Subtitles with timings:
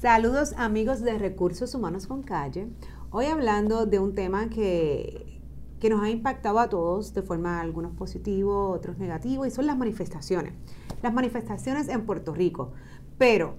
[0.00, 2.68] Saludos amigos de Recursos Humanos con Calle.
[3.10, 5.42] Hoy hablando de un tema que,
[5.80, 9.76] que nos ha impactado a todos de forma algunos positivos, otros negativos, y son las
[9.76, 10.54] manifestaciones.
[11.02, 12.70] Las manifestaciones en Puerto Rico.
[13.18, 13.56] Pero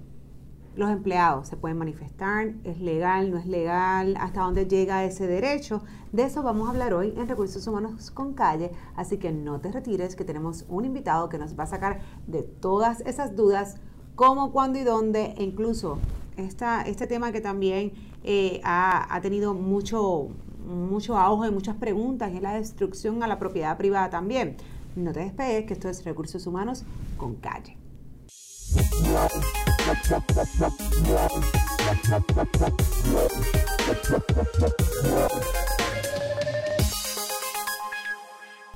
[0.77, 5.83] los empleados se pueden manifestar, es legal, no es legal, hasta dónde llega ese derecho.
[6.13, 9.73] De eso vamos a hablar hoy en Recursos Humanos con Calle, así que no te
[9.73, 13.81] retires, que tenemos un invitado que nos va a sacar de todas esas dudas,
[14.15, 15.99] cómo, cuándo y dónde, e incluso
[16.39, 20.29] este tema que también eh, ha, ha, tenido mucho,
[20.65, 24.57] mucho auge, muchas preguntas, y es la destrucción a la propiedad privada también.
[24.95, 26.83] No te despegues, que esto es Recursos Humanos
[27.17, 27.77] con Calle.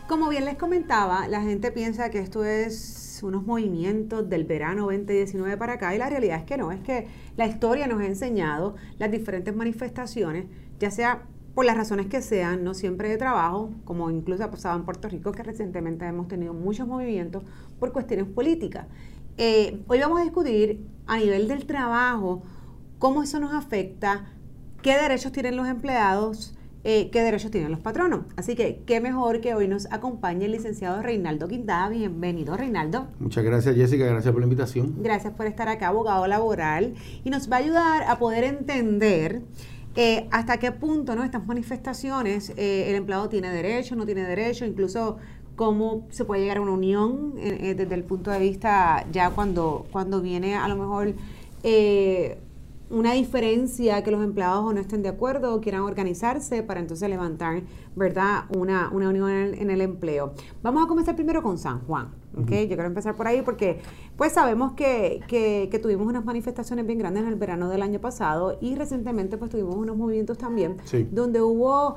[0.07, 5.58] Como bien les comentaba, la gente piensa que esto es unos movimientos del verano 2019
[5.58, 8.76] para acá y la realidad es que no, es que la historia nos ha enseñado
[8.98, 10.45] las diferentes manifestaciones,
[10.80, 14.78] ya sea por las razones que sean, no siempre de trabajo, como incluso ha pasado
[14.78, 17.44] en Puerto Rico, que recientemente hemos tenido muchos movimientos
[17.80, 18.88] por cuestiones políticas.
[19.38, 22.42] Eh, hoy vamos a discutir a nivel del trabajo
[22.98, 24.25] cómo eso nos afecta,
[24.81, 28.26] qué derechos tienen los empleados, eh, qué derechos tienen los patronos.
[28.36, 31.89] Así que qué mejor que hoy nos acompañe el licenciado Reinaldo Quintada.
[31.89, 33.08] Bienvenido, Reinaldo.
[33.20, 34.06] Muchas gracias, Jessica.
[34.06, 34.95] Gracias por la invitación.
[35.00, 36.94] Gracias por estar acá, abogado laboral.
[37.23, 39.42] Y nos va a ayudar a poder entender
[39.95, 41.23] eh, hasta qué punto ¿no?
[41.23, 45.17] estas manifestaciones el empleado tiene derecho, no tiene derecho, incluso
[45.56, 49.30] cómo se puede llegar a una unión eh, eh, desde el punto de vista ya
[49.30, 51.14] cuando, cuando viene a lo mejor
[51.64, 52.39] eh,
[52.94, 57.09] una diferencia que los empleados o no estén de acuerdo o quieran organizarse para entonces
[57.09, 57.63] levantar,
[57.95, 60.33] ¿verdad?, una, una unión en el, empleo.
[60.61, 62.52] Vamos a comenzar primero con San Juan, ¿ok?
[62.52, 63.80] Yo quiero empezar por ahí porque
[64.16, 68.59] pues sabemos que, que, tuvimos unas manifestaciones bien grandes en el verano del año pasado
[68.61, 70.77] y recientemente pues tuvimos unos movimientos también
[71.11, 71.95] donde hubo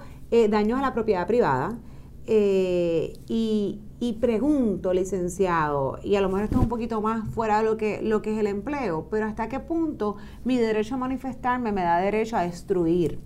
[0.48, 1.78] daños a la propiedad privada,
[2.27, 3.80] eh, y,
[4.20, 8.01] pregunto, licenciado, y a lo mejor esto es un poquito más fuera de lo que,
[8.02, 11.98] lo que es el empleo, pero hasta qué punto mi derecho a manifestarme me da
[11.98, 13.18] derecho a destruir,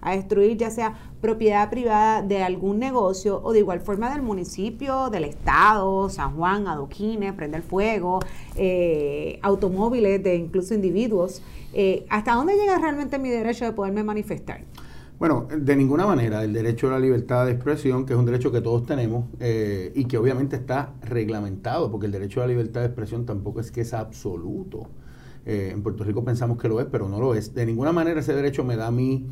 [0.00, 5.10] a destruir ya sea propiedad privada de algún negocio o de igual forma del municipio,
[5.10, 8.20] del estado, San Juan, adoquines, prender fuego,
[8.56, 11.42] eh, automóviles de incluso individuos.
[11.72, 14.62] Eh, ¿Hasta dónde llega realmente mi derecho de poderme manifestar?
[15.18, 16.44] Bueno, de ninguna manera.
[16.44, 19.90] El derecho a la libertad de expresión, que es un derecho que todos tenemos eh,
[19.96, 23.72] y que obviamente está reglamentado, porque el derecho a la libertad de expresión tampoco es
[23.72, 24.86] que es absoluto.
[25.44, 27.52] Eh, en Puerto Rico pensamos que lo es, pero no lo es.
[27.52, 29.26] De ninguna manera ese derecho me da mi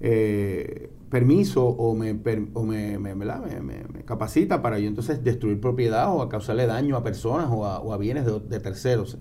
[0.00, 6.96] eh, permiso o, me, me, capacita para yo entonces destruir propiedad o a causarle daño
[6.96, 9.18] a personas o a, bienes de, de terceros.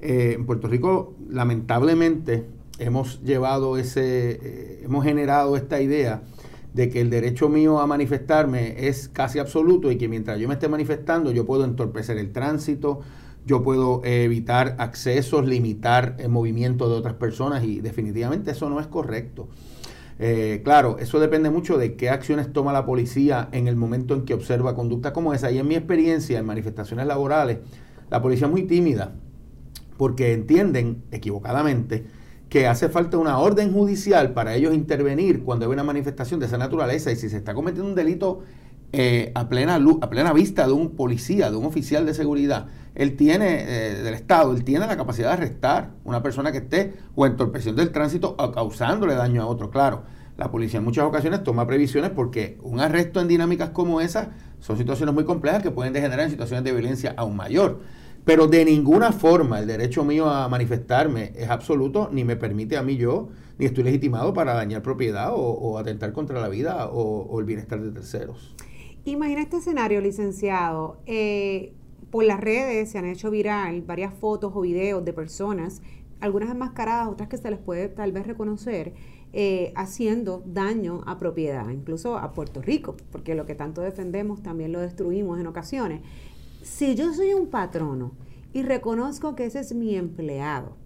[0.00, 2.44] en Puerto Rico, lamentablemente,
[2.78, 6.22] hemos llevado ese, eh, hemos generado esta idea
[6.72, 10.54] de que el derecho mío a manifestarme es casi absoluto y que mientras yo me
[10.54, 13.00] esté manifestando yo puedo entorpecer el tránsito,
[13.46, 18.86] yo puedo evitar accesos, limitar el movimiento de otras personas y definitivamente eso no es
[18.86, 19.48] correcto.
[20.18, 24.24] Eh, claro, eso depende mucho de qué acciones toma la policía en el momento en
[24.24, 25.50] que observa conducta como esa.
[25.50, 27.58] Y en mi experiencia en manifestaciones laborales,
[28.10, 29.14] la policía es muy tímida
[29.96, 32.06] porque entienden equivocadamente
[32.54, 36.56] que hace falta una orden judicial para ellos intervenir cuando hay una manifestación de esa
[36.56, 38.44] naturaleza y si se está cometiendo un delito
[38.92, 42.68] eh, a, plena luz, a plena vista de un policía, de un oficial de seguridad,
[42.94, 46.94] él tiene, eh, del Estado, él tiene la capacidad de arrestar una persona que esté
[47.16, 49.72] o entorpeciendo el tránsito o causándole daño a otro.
[49.72, 50.04] Claro,
[50.36, 54.78] la policía en muchas ocasiones toma previsiones porque un arresto en dinámicas como esa son
[54.78, 57.80] situaciones muy complejas que pueden degenerar en situaciones de violencia aún mayor.
[58.24, 62.82] Pero de ninguna forma el derecho mío a manifestarme es absoluto, ni me permite a
[62.82, 67.44] mí yo, ni estoy legitimado para dañar propiedad o, atentar contra la vida o, el
[67.44, 68.54] bienestar de terceros.
[69.04, 70.96] Imagina este escenario, licenciado.
[71.04, 71.74] Eh,
[72.10, 75.82] por las redes se han hecho viral varias fotos o videos de personas,
[76.20, 78.94] algunas enmascaradas, otras que se les puede tal vez reconocer,
[79.34, 84.72] eh, haciendo daño a propiedad, incluso a Puerto Rico, porque lo que tanto defendemos también
[84.72, 86.00] lo destruimos en ocasiones
[86.64, 88.12] si yo soy un patrono
[88.52, 90.76] y reconozco que ese es mi empleado,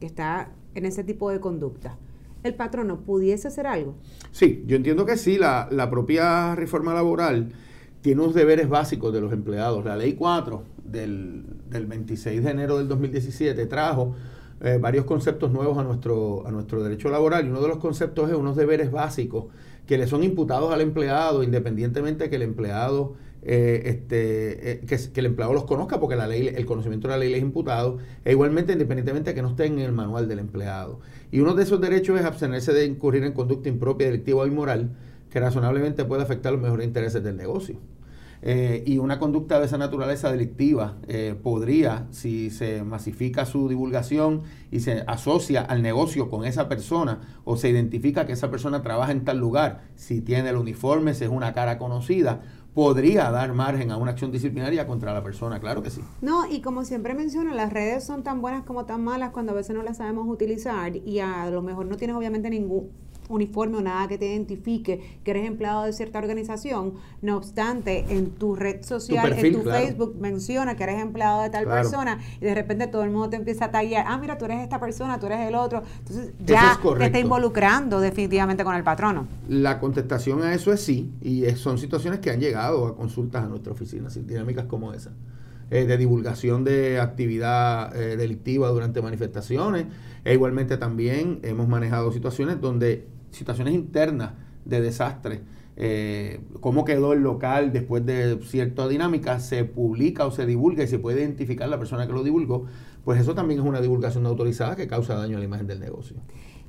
[0.00, 1.98] que está en ese tipo de conducta,
[2.42, 3.94] ¿el patrono pudiese hacer algo?
[4.32, 7.52] Sí, yo entiendo que sí, la, propia reforma laboral
[8.00, 9.84] tiene unos deberes básicos de los empleados.
[9.84, 14.14] La ley 4 del, 26 de enero del 2017 trajo
[14.62, 18.30] eh, varios conceptos nuevos a nuestro, a nuestro derecho laboral y uno de los conceptos
[18.30, 19.46] es unos deberes básicos
[19.86, 25.20] que le son imputados al empleado independientemente de que el empleado eh, este, eh, que,
[25.20, 28.32] el empleado los conozca porque la ley, el conocimiento de la ley es imputado, e
[28.32, 31.00] igualmente independientemente de que no esté en el manual del empleado.
[31.30, 34.90] Y uno de esos derechos es abstenerse de incurrir en conducta impropia, delictiva o inmoral
[35.30, 37.76] que razonablemente puede afectar los mejores intereses del negocio.
[38.40, 40.98] Eh, y una conducta de esa naturaleza delictiva
[41.42, 47.56] podría, si se masifica su divulgación y se asocia al negocio con esa persona o
[47.56, 51.30] se identifica que esa persona trabaja en tal lugar, si tiene el uniforme, si es
[51.30, 52.42] una cara conocida,
[52.78, 56.00] podría dar margen a una acción disciplinaria contra la persona, claro que sí.
[56.22, 59.56] No, y como siempre menciono, las redes son tan buenas como tan malas cuando a
[59.56, 62.92] veces no las sabemos utilizar y a lo mejor no tienes obviamente ningún
[63.28, 66.94] uniforme o nada que te identifique que eres empleado de cierta organización.
[67.22, 71.64] No obstante, en tu red social, en tu Facebook, menciona que eres empleado de tal
[71.64, 74.60] persona y de repente todo el mundo te empieza a tallar, ah, mira, tú eres
[74.60, 75.82] esta persona, tú eres el otro.
[75.98, 79.26] Entonces ya te está involucrando definitivamente con el patrono.
[79.48, 83.48] La contestación a eso es sí, y son situaciones que han llegado a consultas a
[83.48, 85.12] nuestra oficina, sin dinámicas como esa.
[85.70, 89.84] Eh, de divulgación de actividad eh, delictiva durante manifestaciones.
[90.24, 94.32] E igualmente también hemos manejado situaciones donde situaciones internas
[94.64, 95.40] de desastre,
[95.76, 100.88] eh, cómo quedó el local después de cierta dinámica, se publica o se divulga y
[100.88, 102.66] se puede identificar la persona que lo divulgó,
[103.04, 105.80] pues eso también es una divulgación no autorizada que causa daño a la imagen del
[105.80, 106.16] negocio.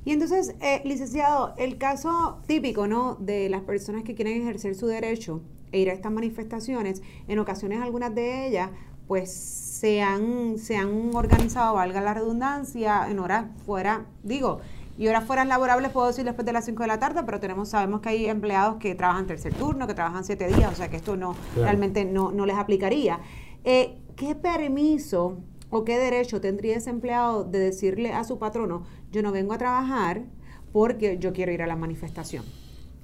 [0.04, 3.16] Y entonces, eh, licenciado, el caso típico, ¿no?
[3.16, 5.42] De las personas que quieren ejercer su derecho
[5.72, 8.70] e ir a estas manifestaciones, en ocasiones algunas de ellas,
[9.06, 14.60] pues se han, se han organizado, valga la redundancia, en horas fuera, digo,
[15.00, 17.70] y horas fueras laborables puedo decir después de las 5 de la tarde, pero tenemos
[17.70, 20.96] sabemos que hay empleados que trabajan tercer turno, que trabajan siete días, o sea que
[20.96, 23.18] esto no realmente no, no les aplicaría.
[23.64, 25.38] Eh, ¿Qué permiso
[25.70, 29.58] o qué derecho tendría ese empleado de decirle a su patrono, yo no vengo a
[29.58, 30.24] trabajar
[30.70, 32.44] porque yo quiero ir a la manifestación?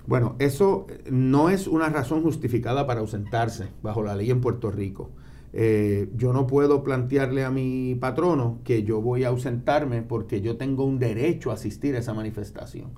[0.06, 5.12] Bueno, eso no es una razón justificada para ausentarse bajo la ley en Puerto Rico.
[5.58, 10.58] Eh, yo no puedo plantearle a mi patrono que yo voy a ausentarme porque yo
[10.58, 12.90] tengo un derecho a asistir a esa manifestación.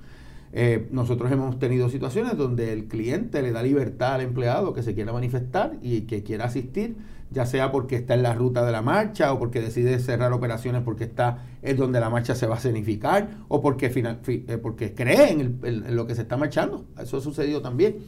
[0.53, 4.93] Eh, nosotros hemos tenido situaciones donde el cliente le da libertad al empleado que se
[4.97, 6.97] quiera manifestar y que quiera asistir,
[7.31, 10.83] ya sea porque está en la ruta de la marcha o porque decide cerrar operaciones
[10.83, 14.95] porque está en donde la marcha se va a escenificar o porque, final, eh, porque
[14.95, 16.87] cree en, lo que se está marchando.
[17.01, 17.99] Eso ha sucedido también.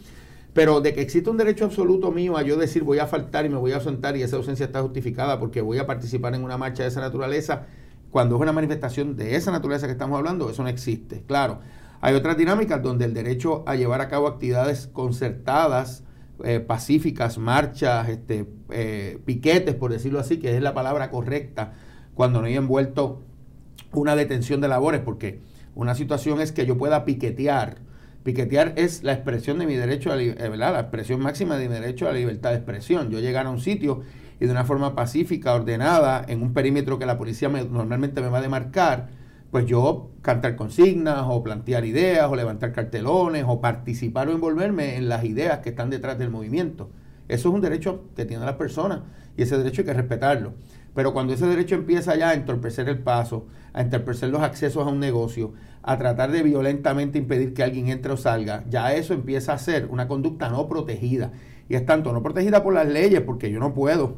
[0.52, 3.49] Pero de que existe un derecho absoluto mío a yo decir voy a faltar y
[3.49, 6.58] me voy a ausentar y esa ausencia está justificada porque voy a participar en una
[6.58, 7.67] marcha de esa naturaleza,
[8.11, 11.23] cuando es una manifestación de esa naturaleza que estamos hablando, eso no existe.
[11.26, 11.61] Claro,
[12.00, 16.02] hay otras dinámicas donde el derecho a llevar a cabo actividades concertadas,
[16.43, 21.75] eh, pacíficas, marchas, este, eh, piquetes, por decirlo así, que es la palabra correcta,
[22.14, 23.23] cuando no hay envuelto
[23.93, 25.41] una detención de labores, porque
[25.75, 27.76] una situación es que yo pueda piquetear,
[28.22, 32.06] Piquetear es la expresión de mi derecho a eh, la expresión máxima de mi derecho
[32.06, 33.11] a la libertad de expresión.
[33.11, 34.02] Yo llegar a un sitio
[34.38, 38.38] y de una forma pacífica, ordenada, en un perímetro que la policía normalmente me va
[38.38, 39.08] a demarcar,
[39.50, 45.08] pues yo cantar consignas o plantear ideas o levantar cartelones o participar o envolverme en
[45.08, 46.90] las ideas que están detrás del movimiento.
[47.28, 49.00] Eso es un derecho que tienen las personas
[49.37, 50.52] y ese derecho hay que respetarlo.
[50.94, 54.90] Pero cuando ese derecho empieza ya a entorpecer el paso, a entorpecer los accesos a
[54.90, 55.52] un negocio,
[55.82, 59.87] a tratar de violentamente impedir que alguien entre o salga, ya eso empieza a ser
[59.87, 61.32] una conducta no protegida.
[61.69, 64.16] Y es tanto no protegida por las leyes, porque yo no puedo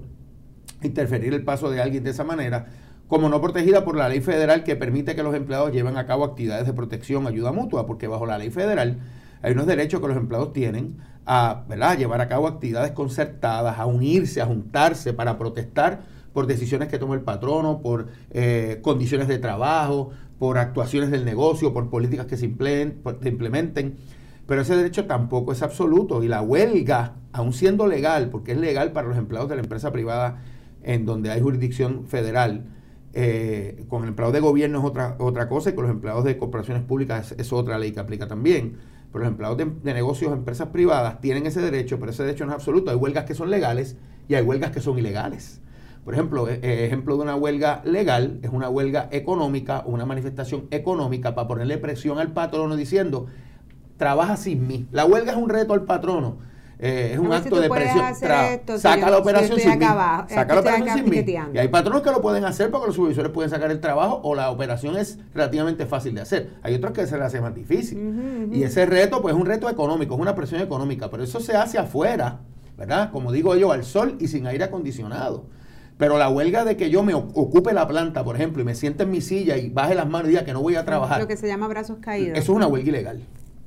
[0.82, 2.66] interferir el paso de alguien de esa manera,
[3.06, 6.24] como no protegida por la ley federal que permite que los empleados lleven a cabo
[6.24, 8.98] actividades de protección, ayuda mutua, porque bajo la ley federal
[9.42, 11.98] hay unos derechos que los empleados tienen a ¿verdad?
[11.98, 16.00] llevar a cabo actividades concertadas, a unirse, a juntarse para protestar
[16.32, 21.72] por decisiones que toma el patrono, por eh, condiciones de trabajo, por actuaciones del negocio,
[21.72, 23.96] por políticas que se implementen.
[24.46, 28.92] Pero ese derecho tampoco es absoluto y la huelga, aun siendo legal, porque es legal
[28.92, 30.42] para los empleados de la empresa privada
[30.82, 32.66] en donde hay jurisdicción federal,
[33.14, 36.38] eh, con el empleado de gobierno es otra, otra cosa y con los empleados de
[36.38, 38.78] corporaciones públicas es, otra ley que aplica también.
[39.12, 42.52] Pero los empleados de, de negocios, empresas privadas tienen ese derecho, pero ese derecho no
[42.52, 42.90] es absoluto.
[42.90, 43.96] Hay huelgas que son legales
[44.28, 45.61] y hay huelgas que son ilegales.
[46.04, 50.66] Por ejemplo, e, e, ejemplo de una huelga legal es una huelga económica, una manifestación
[50.70, 53.26] económica para ponerle presión al patrono diciendo,
[53.96, 54.88] trabaja sin mí.
[54.90, 56.38] La huelga es un reto al patrono.
[56.84, 58.02] Eh, es un acto de presión.
[58.76, 59.84] saca la operación sin mí.
[59.84, 61.24] saca la operación sin mí.
[61.54, 64.34] Y hay patronos que lo pueden hacer porque los supervisores pueden sacar el trabajo o
[64.34, 66.50] la operación es relativamente fácil de hacer.
[66.64, 68.50] Hay otros que se le hace más difícil.
[68.52, 71.54] Y ese reto, pues es un reto económico, es una presión económica, pero eso se
[71.54, 72.40] hace afuera,
[72.76, 73.12] ¿verdad?
[73.12, 75.44] Como digo yo, al sol y sin aire acondicionado.
[76.02, 79.04] Pero la huelga de que yo me ocupe la planta, por ejemplo, y me siente
[79.04, 81.20] en mi silla y baje las manos y diga que no voy a trabajar.
[81.20, 82.36] Lo que se llama brazos caídos.
[82.36, 83.20] Eso es una huelga ilegal.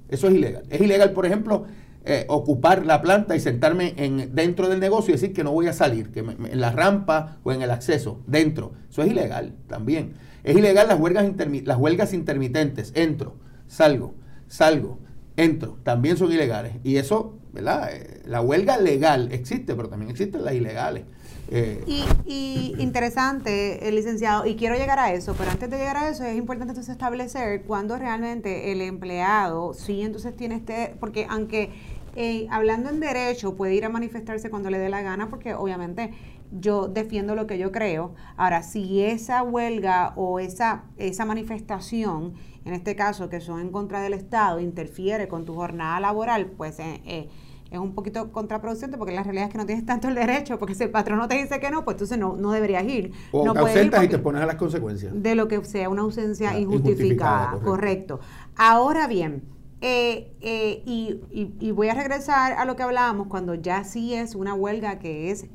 [0.09, 0.65] Eso es ilegal.
[0.69, 1.63] Es ilegal, por ejemplo,
[2.03, 5.67] eh, ocupar la planta y sentarme en, dentro del negocio y decir que no voy
[5.67, 8.73] a salir, que en la rampa o en el acceso, dentro.
[8.89, 10.15] Eso es ilegal también.
[10.43, 11.25] Es ilegal las huelgas,
[11.63, 12.91] las huelgas intermitentes.
[12.95, 13.37] Entro,
[13.67, 14.13] salgo,
[14.49, 14.99] salgo,
[15.37, 15.77] entro.
[15.83, 16.73] También son ilegales.
[16.83, 17.91] Y eso, ¿verdad?
[17.93, 21.05] Eh, la huelga legal existe, pero también existen las ilegales.
[21.49, 21.83] Eh,
[22.25, 26.23] y, interesante, eh, licenciado, y quiero llegar a eso, pero antes de llegar a eso
[26.23, 31.69] es importante entonces establecer cuándo realmente el empleado sí entonces tiene este, porque aunque
[32.15, 36.13] eh, hablando en derecho puede ir a manifestarse cuando le dé la gana, porque obviamente
[36.51, 38.13] yo defiendo lo que yo creo.
[38.37, 42.33] Ahora, si esa huelga o esa, esa manifestación,
[42.63, 46.79] en este caso que son en contra del Estado, interfiere con tu jornada laboral, pues...
[46.79, 47.29] Eh,
[47.75, 50.75] es un poquito contraproducente porque la realidad es que no tienes tanto el derecho, porque
[50.75, 53.11] si el patrón no te dice que no, pues entonces no, no deberías ir.
[53.31, 55.13] O no te ausentas y te pones a las consecuencias.
[55.15, 58.19] De lo que sea una ausencia injustificada, correcto.
[58.55, 59.43] Ahora bien,
[59.81, 61.21] eh, eh, y,
[61.59, 65.31] y, voy a regresar a lo que hablábamos cuando ya sí es una huelga que
[65.31, 65.45] es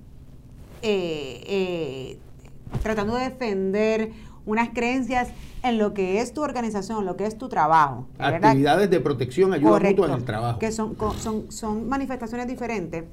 [0.82, 2.18] eh,
[2.82, 4.12] tratando de defender
[4.50, 5.28] unas creencias
[5.62, 8.08] en lo que es tu organización, lo que es tu trabajo.
[8.18, 10.58] Actividades de protección, ayuda mutua en el trabajo.
[10.58, 13.04] Que son, son, son manifestaciones diferentes.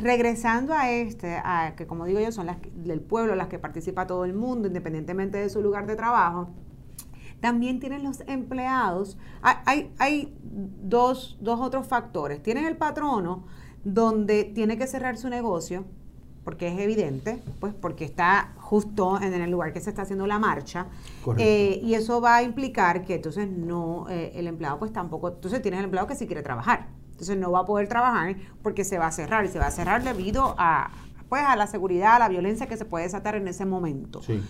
[0.00, 4.06] Regresando a este, a, que como digo yo, son las del pueblo, las que participa
[4.06, 6.50] todo el mundo, independientemente de su lugar de trabajo,
[7.40, 9.16] también tienen los empleados.
[9.42, 12.42] Hay, hay dos, dos otros factores.
[12.42, 13.44] Tienen el patrono,
[13.84, 15.84] donde tiene que cerrar su negocio,
[16.46, 20.38] porque es evidente, pues porque está justo en el lugar que se está haciendo la
[20.38, 20.86] marcha.
[21.38, 25.60] Eh, y eso va a implicar que entonces no, eh, el empleado pues tampoco, entonces
[25.60, 26.86] tienes el empleado que sí quiere trabajar.
[27.10, 29.70] Entonces no va a poder trabajar porque se va a cerrar y se va a
[29.72, 30.92] cerrar debido a,
[31.28, 34.22] pues, a la seguridad, a la violencia que se puede desatar en ese momento.
[34.22, 34.40] Sí.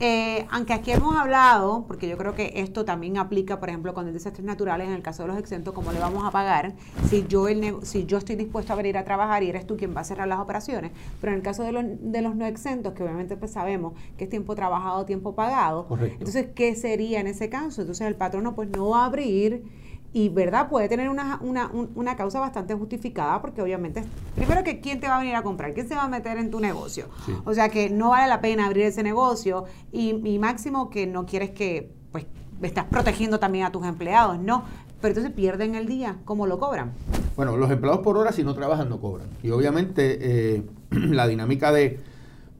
[0.00, 4.08] Eh, aunque aquí hemos hablado, porque yo creo que esto también aplica, por ejemplo, con
[4.08, 6.74] el desastres naturales, en el caso de los exentos, ¿cómo le vamos a pagar
[7.08, 9.94] si yo, el si yo estoy dispuesto a venir a trabajar y eres tú quien
[9.94, 10.90] va a cerrar las operaciones?
[11.20, 14.24] Pero en el caso de los, de los no exentos, que obviamente pues sabemos que
[14.24, 17.82] es tiempo trabajado, tiempo pagado, entonces, ¿qué sería en ese caso?
[17.82, 19.64] Entonces, el patrono pues no va a abrir
[20.12, 24.04] y verdad puede tener una, una, una, causa bastante justificada porque obviamente
[24.34, 26.50] primero que quién te va a venir a comprar quién se va a meter en
[26.50, 27.08] tu negocio
[27.44, 31.50] o sea que no vale la pena abrir ese negocio y, máximo que no quieres
[31.50, 32.26] que pues
[32.60, 34.64] estás protegiendo también a tus empleados no
[35.00, 36.92] pero entonces pierden el día cómo lo cobran
[37.36, 39.28] bueno los empleados por hora si no trabajan no cobran.
[39.42, 40.18] Y obviamente
[40.56, 42.00] eh, la dinámica de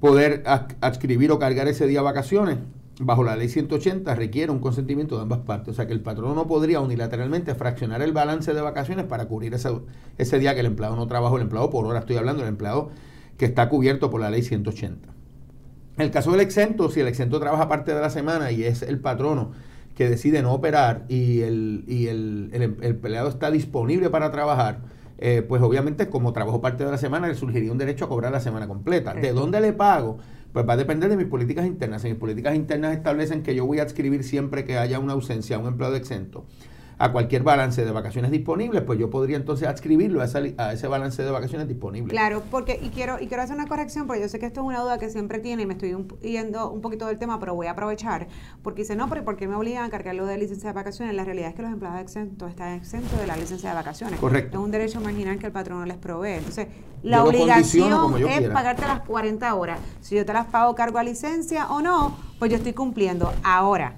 [0.01, 0.43] poder
[0.81, 2.59] adscribir o cargar ese día vacaciones
[3.01, 5.73] bajo la ley 180 requiere un consentimiento de ambas partes.
[5.73, 9.55] O sea que el patrón no podría unilateralmente fraccionar el balance de vacaciones para cubrir
[9.55, 9.71] ese,
[10.19, 12.91] ese día que el empleado no trabajó, el empleado por hora, estoy hablando del empleado
[13.37, 15.09] que está cubierto por la ley 180.
[15.97, 18.83] En el caso del exento, si el exento trabaja parte de la semana y es
[18.83, 19.53] el patrono
[19.95, 24.81] que decide no operar y el, y el, empleado está disponible para trabajar,
[25.19, 28.33] eh, pues obviamente como trabajo parte de la semana le surgiría un derecho a cobrar
[28.33, 29.13] la semana completa.
[29.13, 30.19] ¿De dónde le pago?
[30.53, 32.03] Pues va a depender de mis políticas internas.
[32.03, 35.59] Si mis políticas internas establecen que yo voy a adscribir siempre que haya una ausencia
[35.59, 36.45] un empleado exento
[37.03, 40.27] a cualquier balance de vacaciones disponibles, pues yo podría entonces adscribirlo a,
[40.59, 42.13] a, ese balance de vacaciones disponible.
[42.13, 44.67] Claro, porque, y quiero, y quiero hacer una corrección, porque yo sé que esto es
[44.69, 47.67] una duda que siempre tiene y me estoy yendo un poquito del tema, pero voy
[47.67, 48.29] a aprovechar,
[48.63, 51.13] porque dice, no, pero ¿por qué me obligan a cargarlo de licencia de vacaciones?
[51.17, 54.21] La realidad es que los empleados exentos están exentos de la licencia de vacaciones.
[54.21, 54.59] Correcto.
[54.59, 56.35] Es un derecho marginal que el patrón no les provee.
[56.35, 56.69] Entonces,
[57.03, 59.81] la obligación es pagarte las 40 horas.
[60.03, 63.33] Si yo te las pago, cargo a licencia o no, pues yo estoy cumpliendo.
[63.43, 63.97] Ahora,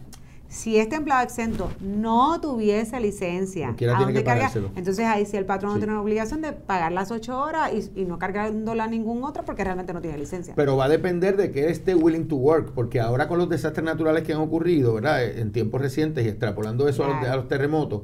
[0.49, 4.53] si este empleado exento no tuviese licencia, ¿a dónde carga?
[4.77, 8.05] Entonces ahí sí el patrón no tiene la obligación de pagar las ocho horas y,
[8.05, 10.55] no cargándola a ningún otro porque realmente no tiene licencia.
[10.55, 13.85] Pero va a depender de que esté willing to work, porque ahora con los desastres
[13.85, 15.25] naturales que han ocurrido, ¿verdad?
[15.25, 18.03] En tiempos recientes y extrapolando eso a los terremotos,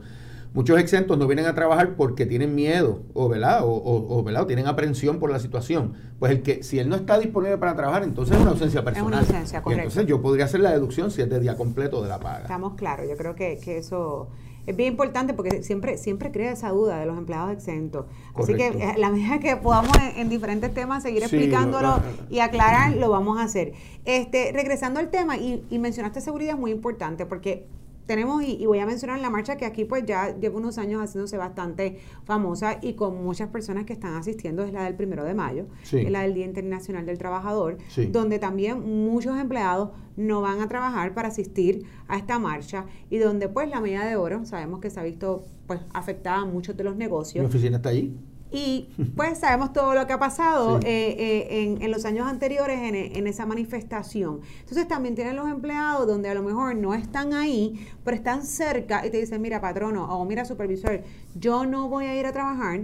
[0.53, 3.61] Muchos exentos no vienen a trabajar porque tienen miedo o, ¿verdad?
[3.63, 5.95] O, o, tienen aprensión por la situación.
[6.19, 9.13] Pues el que si él no está disponible para trabajar, entonces es una ausencia personal.
[9.13, 9.83] Es una ausencia, correcto.
[9.83, 12.43] entonces yo podría hacer la deducción si es de día completo de la paga.
[12.43, 14.29] Estamos claros, yo creo que, eso
[14.67, 18.07] es bien importante porque siempre siempre crea esa duda de los empleados exentos.
[18.35, 23.09] Así que eh, la medida que podamos en, diferentes temas seguir explicándolo y aclarar, lo
[23.11, 23.73] vamos a hacer.
[24.05, 27.67] Este, regresando al tema, y, y mencionaste seguridad, es muy importante porque
[28.11, 31.37] tenemos, y, voy a mencionar la marcha que aquí pues ya lleva unos años haciéndose
[31.37, 35.67] bastante famosa y con muchas personas que están asistiendo, es la del primero de mayo,
[35.93, 41.15] es la del Día Internacional del Trabajador, donde también muchos empleados no van a trabajar
[41.15, 44.99] para asistir a esta marcha y donde pues la medida de oro, sabemos que se
[44.99, 47.45] ha visto pues afectada a muchos de los negocios.
[47.45, 48.13] ¿Mi oficina está allí?
[48.53, 53.27] Y pues sabemos todo lo que ha pasado eh, eh, en, los años anteriores en,
[53.27, 54.41] esa manifestación.
[54.61, 59.07] Entonces también tienen los empleados donde a lo mejor no están ahí, pero están cerca
[59.07, 61.03] y te dicen, mira patrono o mira supervisor,
[61.37, 62.81] yo no voy a ir a trabajar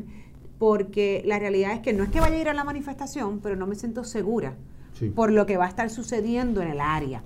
[0.58, 3.56] porque la realidad es que no es que vaya a ir a la manifestación, pero
[3.56, 4.56] no me siento segura
[5.14, 7.23] por lo que va a estar sucediendo en el área.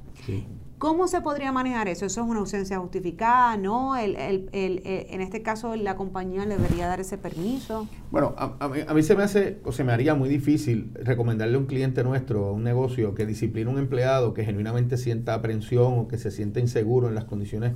[0.80, 2.06] ¿Cómo se podría manejar eso?
[2.06, 3.58] ¿Eso es una ausencia justificada?
[3.58, 3.98] ¿No?
[3.98, 7.86] El, el, el, en este caso, la compañía le debería dar ese permiso.
[8.10, 11.66] Bueno, a, mí, se me hace o se me haría muy difícil recomendarle a un
[11.66, 16.08] cliente nuestro, a un negocio, que discipline a un empleado que genuinamente sienta aprensión o
[16.08, 17.74] que se sienta inseguro en las condiciones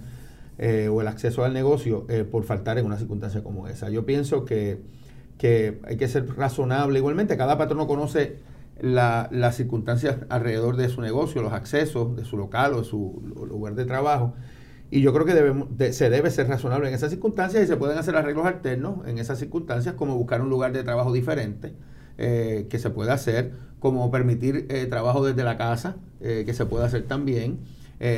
[0.56, 3.90] eh, o el acceso al negocio eh, por faltar en una circunstancia como esa.
[3.90, 4.80] Yo pienso que,
[5.36, 7.00] que hay que ser razonable.
[7.00, 8.38] Igualmente, cada patrón conoce
[8.80, 13.74] las circunstancias alrededor de su negocio, los accesos de su local o de su lugar
[13.74, 14.34] de trabajo.
[14.90, 17.98] Y yo creo que debemos, se debe ser razonable en esas circunstancias y se pueden
[17.98, 21.74] hacer arreglos alternos en esas circunstancias, como buscar un lugar de trabajo diferente
[22.16, 26.64] eh, que se pueda hacer, como permitir eh, trabajo desde la casa, eh, que se
[26.66, 27.58] pueda hacer también,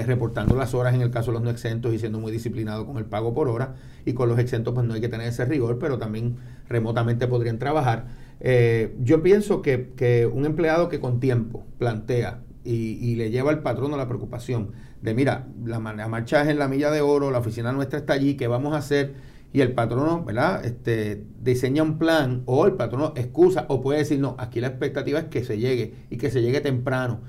[0.05, 2.97] reportando las horas en el caso de los no exentos y siendo muy disciplinado con
[2.97, 3.77] el pago por hora.
[4.05, 7.61] Y con los exentos pues no hay que tener ese rigor, pero también remotamente podrían
[7.61, 8.07] trabajar.
[8.41, 13.97] Eh, yo pienso que, un empleado que con tiempo plantea y, le lleva al patrono
[13.97, 17.99] la preocupación de, mira, la, marcha es en la milla de oro, la oficina nuestra
[17.99, 19.15] está allí, ¿qué vamos a hacer?
[19.53, 20.65] Y el patrono, ¿verdad?
[20.65, 25.21] Este, diseña un plan o el patrono excusa o puede decir, no, aquí la expectativa
[25.21, 27.21] es que se llegue y que se llegue temprano.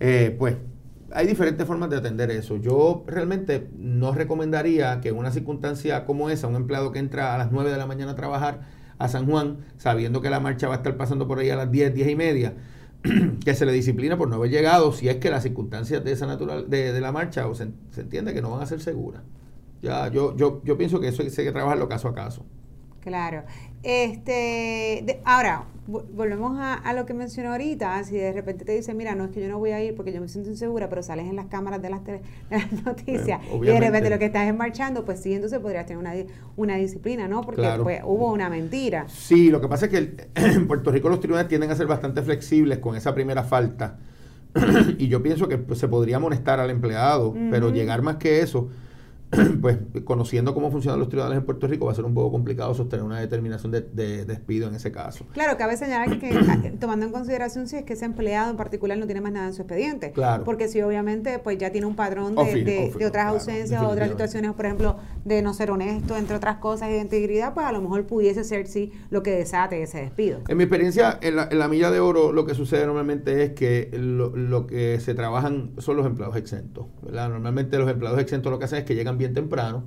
[0.00, 0.56] Eh, pues
[1.12, 2.56] hay diferentes formas de atender eso.
[2.56, 7.38] Yo realmente no recomendaría que en una circunstancia como esa, un empleado que entra a
[7.38, 8.60] las 9 de la mañana a trabajar,
[8.98, 11.70] a San Juan, sabiendo que la marcha va a estar pasando por ahí a las
[11.70, 12.54] 10, 10 y media,
[13.44, 16.26] que se le disciplina por no haber llegado si es que las circunstancias de esa
[16.26, 19.22] natural de, la marcha o se, se, entiende que no van a ser seguras.
[19.80, 22.44] Ya, yo, yo, yo pienso que eso hay que trabajarlo caso a caso.
[23.08, 23.42] Claro.
[23.82, 29.24] Este, ahora, volvemos a, lo que mencionó ahorita, si de repente te dicen, mira, no
[29.24, 31.36] es que yo no voy a ir porque yo me siento insegura, pero sales en
[31.36, 32.02] las cámaras de las,
[32.84, 36.12] noticias y de repente lo que estás es marchando, pues sí, entonces podrías tener una,
[36.56, 37.40] una disciplina, ¿no?
[37.40, 39.06] Porque pues, hubo una mentira.
[39.08, 42.20] Sí, lo que pasa es que en Puerto Rico los tribunales tienden a ser bastante
[42.20, 43.98] flexibles con esa primera falta
[44.98, 48.68] y yo pienso que pues, se podría amonestar al empleado, pero llegar más que eso
[49.60, 52.74] pues conociendo cómo funcionan los tribunales en Puerto Rico va a ser un poco complicado
[52.74, 55.26] sostener una determinación de, despido en ese caso.
[55.32, 58.96] Claro, cabe señalar que ah, tomando en consideración si es que ese empleado en particular
[58.96, 60.12] no tiene más nada en su expediente.
[60.12, 60.44] Claro.
[60.44, 64.64] Porque si obviamente pues ya tiene un padrón de, otras ausencias o otras situaciones, por
[64.64, 68.06] ejemplo, de no ser honesto, entre otras cosas, y de integridad, pues a lo mejor
[68.06, 70.40] pudiese ser sí lo que desate ese despido.
[70.48, 74.34] En mi experiencia, en la, milla de oro lo que sucede normalmente es que lo,
[74.34, 76.86] lo que se trabajan son los empleados exentos.
[77.02, 77.28] ¿verdad?
[77.28, 79.84] Normalmente los empleados exentos lo que hacen es que llegan bien temprano,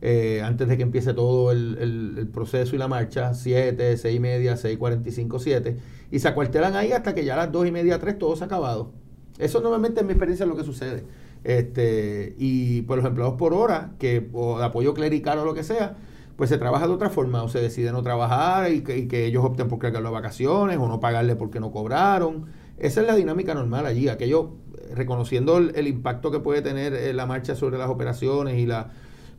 [0.00, 4.56] eh, antes de que empiece todo el, proceso y la marcha, 7, 6 y media,
[4.56, 5.76] 6, 45, 7,
[6.10, 8.44] y se acuartelan ahí hasta que ya a las 2 y media, 3 todo se
[8.44, 8.92] ha acabado.
[9.38, 11.04] Eso normalmente en mi experiencia es lo que sucede.
[11.44, 15.96] Este, y pues los empleados por hora, que de apoyo clerical o lo que sea,
[16.36, 19.68] pues se trabaja de otra forma, o se decide no trabajar y que, ellos opten
[19.68, 22.46] por cargar las vacaciones o no pagarle porque no cobraron.
[22.78, 24.52] Esa es la dinámica normal allí, aquello
[24.94, 28.90] reconociendo el, impacto que puede tener eh, la marcha sobre las operaciones y la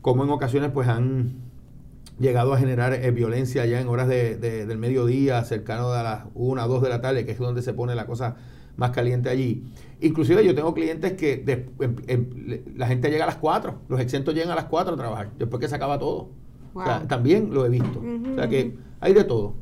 [0.01, 1.35] cómo en ocasiones pues han
[2.19, 6.63] llegado a generar eh, violencia ya en horas de, del mediodía, cercano a las 1
[6.63, 8.35] o 2 de la tarde, que es donde se pone la cosa
[8.75, 9.63] más caliente allí.
[10.01, 11.43] Inclusive yo tengo clientes que
[12.75, 15.59] la gente llega a las 4, los exentos llegan a las 4 a trabajar, después
[15.59, 16.29] que se acaba todo.
[17.07, 17.99] también lo he visto.
[17.99, 19.55] O sea que hay de todo.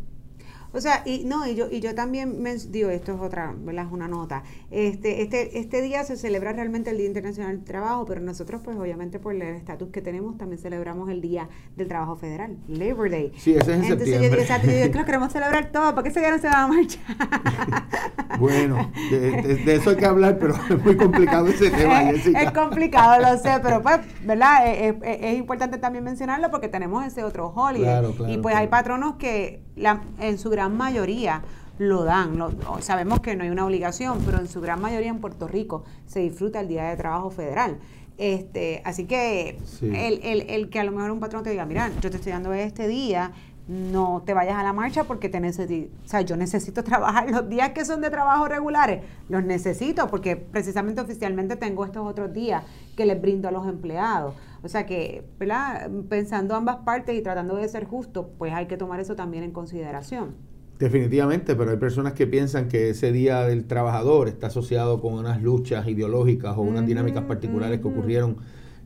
[0.76, 3.86] O sea, y no, y yo, y yo también me digo, esto es otra, ¿verdad?
[3.86, 4.44] Es una nota.
[4.72, 8.78] Este, este, este día se celebra realmente el Día Internacional del Trabajo, pero nosotros, pues
[8.78, 13.32] obviamente por el estatus que tenemos, también celebramos el Día del Trabajo Federal, Labor Day.
[13.38, 14.30] Sí, ese es en Entonces septiembre.
[14.30, 16.40] yo digo, o sea, yo que lo queremos celebrar todo, ¿para qué ese día no
[16.40, 18.40] se va a marchar?
[18.40, 23.38] bueno, de, eso hay que hablar, pero es muy complicado ese tema, Es complicado, lo
[23.38, 24.68] sé, pero pues, ¿verdad?
[24.68, 28.04] Es, importante también mencionarlo porque tenemos ese otro holiday.
[28.28, 31.44] y pues hay patronos que la, en su gran mayoría
[31.78, 32.38] lo dan.
[32.80, 36.22] sabemos que no hay una obligación, pero en su gran mayoría en Puerto Rico se
[36.22, 37.78] disfruta el Día de Trabajo Federal.
[38.18, 41.92] Este, así que el, el, el, que a lo mejor un patrón te diga, mira,
[42.02, 43.34] yo te estoy dando este día,
[43.68, 47.50] no te vayas a la marcha porque te necesito, o sea, yo necesito trabajar los
[47.50, 52.64] días que son de trabajo regulares, los necesito porque precisamente oficialmente tengo estos otros días
[52.96, 54.36] que les brindo a los empleados.
[54.64, 55.90] O sea que, ¿verdad?
[56.10, 59.52] Pensando ambas partes y tratando de ser justo, pues hay que tomar eso también en
[59.52, 60.36] consideración.
[60.80, 65.42] Definitivamente, pero hay personas que piensan que ese Día del Trabajador está asociado con unas
[65.42, 68.38] luchas ideológicas o unas dinámicas particulares que ocurrieron,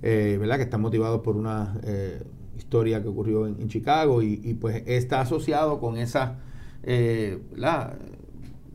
[0.03, 0.57] eh, ¿verdad?
[0.57, 1.75] Que están motivados por una...
[1.83, 2.21] Eh,
[2.59, 6.37] historia que ocurrió en, Chicago y, pues está asociado con esa
[6.83, 7.97] eh, la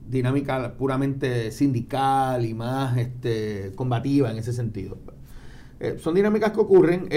[0.08, 4.98] dinámica puramente sindical y más este, combativa en ese sentido.
[5.80, 7.08] Eh, son dinámicas que ocurren.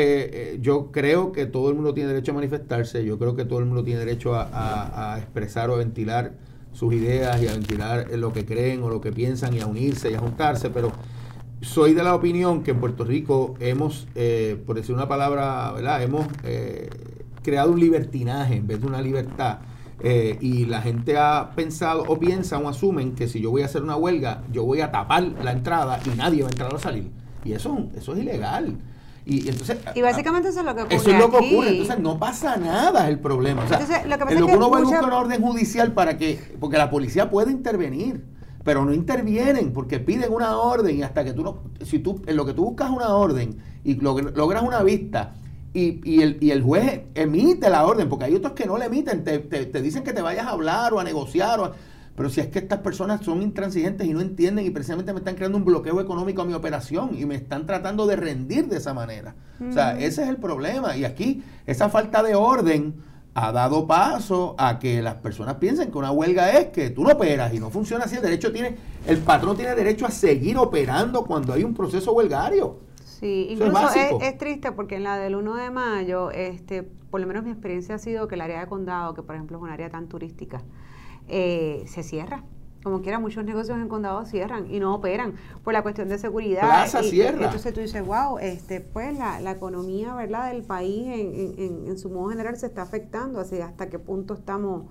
[0.62, 3.66] yo creo que todo el mundo tiene derecho a manifestarse, yo creo que todo el
[3.66, 6.34] mundo tiene derecho a expresar o a ventilar
[6.78, 10.12] sus ideas y a ventilar lo que creen o lo que piensan y a unirse
[10.12, 10.92] y a juntarse, pero
[11.62, 16.02] soy de la opinión que en Puerto Rico hemos, eh, por decir una palabra, ¿verdad?
[16.04, 16.90] Hemos eh,
[17.42, 19.60] creado un libertinaje en vez de una libertad.
[20.00, 23.66] Eh, y la gente ha pensado o piensa o asumen que si yo voy a
[23.66, 26.78] hacer una huelga, yo voy a tapar la entrada y nadie va a entrar o
[26.78, 27.10] salir.
[27.44, 28.78] Y eso, eso es ilegal.
[29.26, 30.96] Y, entonces, y básicamente eso es lo que ocurre.
[30.96, 31.70] Eso es lo que ocurre.
[31.70, 33.64] Entonces no pasa nada es el problema.
[33.64, 36.90] O sea, lo que, uno va a buscar una orden judicial para que, porque la
[36.90, 38.24] policía puede intervenir
[38.68, 42.36] pero no intervienen porque piden una orden y hasta que tú no, si tú, en
[42.36, 45.36] lo que tú buscas una orden y logras una vista
[45.74, 48.88] y, y, el, y el juez emite la orden, porque hay otros que no le
[48.88, 51.72] emiten, te, te, dicen que te vayas a hablar o a negociar, o
[52.14, 55.36] pero si es que estas personas son intransigentes y no entienden y precisamente me están
[55.36, 58.94] creando un bloqueo económico a mi operación y me están tratando de rendir de esa
[58.94, 59.34] manera.
[59.66, 60.98] O sea, ese es el problema.
[60.98, 62.96] Y aquí esa falta de orden
[63.40, 67.12] ha dado paso a que las personas piensen que una huelga es que tú no
[67.12, 68.16] operas y no funciona así.
[68.16, 72.80] El derecho tiene, el patrón tiene derecho a seguir operando cuando hay un proceso huelgario.
[73.06, 73.90] Sí, incluso
[74.22, 77.94] es, triste porque en la del 1 de mayo, este, por lo menos mi experiencia
[77.94, 80.64] ha sido que el área de condado, que por ejemplo es un área tan turística,
[81.28, 82.44] eh, se cierra
[82.88, 86.62] como quiera, muchos negocios en condado cierran y no operan por la cuestión de seguridad.
[86.62, 87.44] Plaza y, cierra.
[87.46, 90.54] Entonces tú dices, wow, este, pues la, la economía ¿verdad?
[90.54, 94.36] del país en, en, en, su modo general se está afectando, así hasta qué punto
[94.36, 94.86] estamos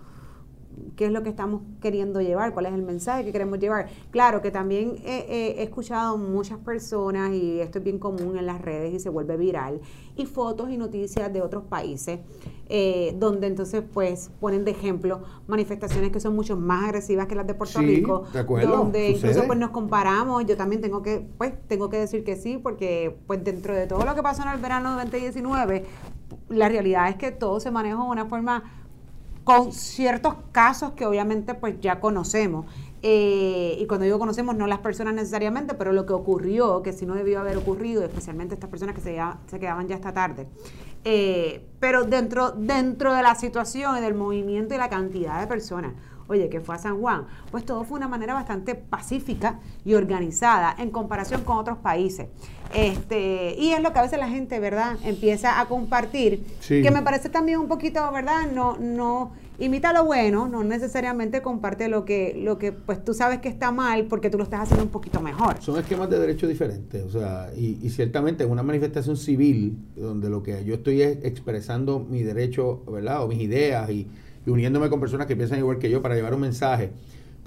[0.96, 3.88] qué es lo que estamos queriendo llevar, cuál es el mensaje que queremos llevar.
[4.10, 8.94] Claro que también he, escuchado muchas personas, y esto es bien común en las redes
[8.94, 9.80] y se vuelve viral,
[10.16, 12.20] y fotos y noticias de otros países,
[12.68, 17.46] eh, donde entonces pues ponen de ejemplo manifestaciones que son mucho más agresivas que las
[17.46, 18.24] de Puerto Rico,
[18.68, 22.58] donde incluso pues nos comparamos, yo también tengo que, pues tengo que decir que sí,
[22.58, 25.84] porque pues dentro de todo lo que pasó en el verano de 2019,
[26.48, 28.85] la realidad es que todo se manejó de una forma
[29.46, 32.66] con ciertos casos que obviamente pues ya conocemos.
[33.00, 37.06] Eh, y cuando digo conocemos, no las personas necesariamente, pero lo que ocurrió, que si
[37.06, 40.48] no debió haber ocurrido, especialmente estas personas que se, se quedaban ya esta tarde.
[41.04, 45.92] Eh, pero dentro, dentro de la situación y del movimiento y la cantidad de personas,
[46.28, 50.74] oye, que fue a San Juan, pues todo fue una manera bastante pacífica y organizada
[50.78, 52.28] en comparación con otros países.
[52.74, 57.02] Este, y es lo que a veces la gente, ¿verdad?, empieza a compartir, que me
[57.02, 62.34] parece también un poquito, ¿verdad?, no, no imita lo bueno, no necesariamente comparte lo que,
[62.36, 65.20] lo que pues tú sabes que está mal porque tú lo estás haciendo un poquito
[65.22, 65.56] mejor.
[65.62, 70.28] Son esquemas de derechos diferentes, o sea, y, y ciertamente en una manifestación civil, donde
[70.28, 74.06] lo que yo estoy es expresando mi derecho, ¿verdad?, o mis ideas y
[74.46, 76.92] y uniéndome con personas que piensan igual que yo para llevar un mensaje,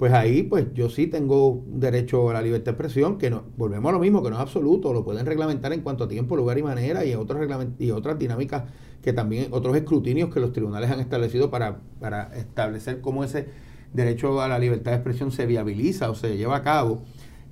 [0.00, 3.90] pues ahí pues yo sí tengo derecho a la libertad de expresión, que no, volvemos
[3.90, 6.56] a lo mismo, que no es absoluto, lo pueden reglamentar en cuanto a tiempo, lugar
[6.56, 7.46] y manera y otros
[7.78, 8.64] y otras dinámicas
[9.02, 13.48] que también, otros escrutinios que los tribunales han establecido para, para establecer cómo ese
[13.92, 17.02] derecho a la libertad de expresión se viabiliza o se lleva a cabo.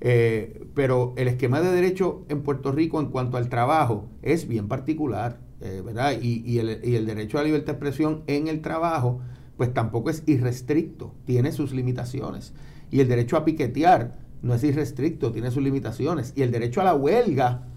[0.01, 4.67] Eh, pero el esquema de derecho en Puerto Rico en cuanto al trabajo es bien
[4.67, 6.13] particular, eh, ¿verdad?
[6.19, 9.21] Y, y el derecho a la libertad de expresión en el trabajo
[9.59, 12.53] pues tampoco es irrestricto, tiene sus limitaciones.
[12.91, 16.31] Y el derecho a piquetear no es irrestricto, tiene sus limitaciones.
[16.37, 17.67] Y el derecho a la huelga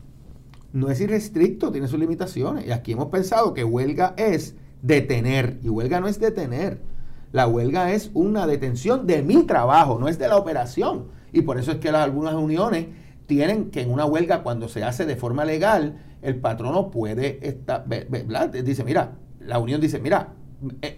[0.72, 2.68] no es irrestricto, tiene sus limitaciones.
[2.68, 6.80] Y aquí hemos pensado que huelga es detener, y huelga no es detener.
[7.32, 11.08] La huelga es una detención de mi trabajo, no es de la operación.
[11.32, 12.86] Y por eso es que algunas uniones
[13.26, 17.84] tienen que en una huelga, cuando se hace de forma legal, el patrono puede estar,
[18.62, 20.34] dice, mira, la unión dice, mira,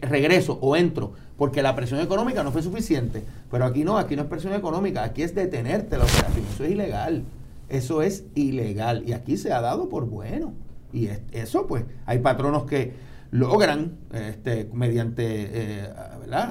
[0.02, 3.24] regreso o entro porque la presión económica no fue suficiente.
[3.50, 6.44] Pero aquí no, aquí no es presión económica, aquí es detenerte la operación.
[6.52, 7.24] Eso es ilegal.
[7.68, 9.04] Eso es ilegal.
[9.06, 10.52] Y aquí se ha dado por bueno.
[10.92, 12.92] Y eso, pues, hay patronos que
[13.32, 15.88] logran, este, mediante eh,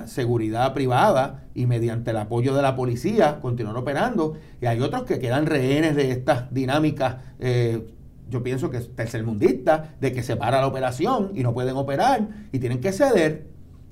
[0.06, 4.36] seguridad privada y mediante el apoyo de la policía, continuar operando.
[4.62, 7.88] Y hay otros que quedan rehenes de estas dinámicas eh,
[8.34, 12.28] yo pienso que es tercermundista, de que se para la operación y no pueden operar
[12.52, 13.46] y tienen que ceder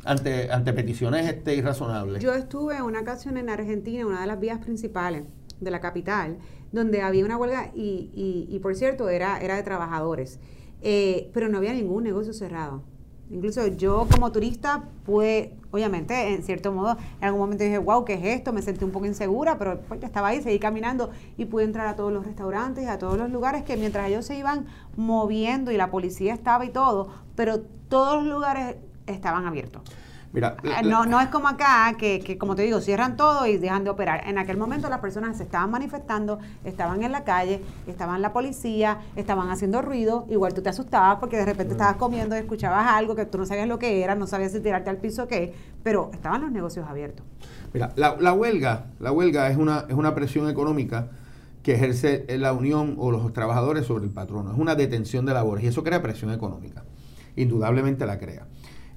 [0.03, 2.23] ante, ante peticiones este, irrazonables.
[2.23, 5.23] Yo estuve en una ocasión en Argentina, una de las vías principales
[5.59, 6.39] de la capital,
[6.71, 8.09] donde había una huelga y,
[8.49, 10.39] y, por cierto era, era de trabajadores,
[10.81, 12.83] eh, pero no había ningún negocio cerrado.
[13.31, 18.15] Incluso yo como turista pude, obviamente, en cierto modo, en algún momento dije, wow, ¿qué
[18.15, 18.51] es esto?
[18.51, 21.95] Me sentí un poco insegura, pero pues, estaba ahí, seguí caminando y pude entrar a
[21.95, 24.65] todos los restaurantes y a todos los lugares que mientras ellos se iban
[24.97, 28.75] moviendo y la policía estaba y todo, pero todos los lugares
[29.07, 29.81] estaban abiertos.
[30.33, 33.83] Mira, ah, no, no es como acá, que, como te digo, cierran todo y dejan
[33.83, 34.27] de operar.
[34.27, 38.99] En aquel momento las personas se estaban manifestando, estaban en la calle, estaban la policía,
[39.17, 43.15] estaban haciendo ruido, igual tú te asustabas porque de repente estabas comiendo y escuchabas algo
[43.15, 45.53] que tú no sabías lo que era, no sabías si tirarte al piso o qué,
[45.83, 47.25] pero estaban los negocios abiertos.
[47.73, 51.09] Mira, la, la huelga, la huelga es una, es una presión económica
[51.61, 54.51] que ejerce la unión o los trabajadores sobre el patrono.
[54.51, 56.83] Es una detención de labores y eso crea presión económica.
[57.35, 58.47] Indudablemente la crea.